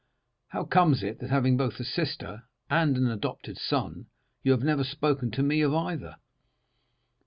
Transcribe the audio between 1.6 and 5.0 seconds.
a sister and an adopted son, you have never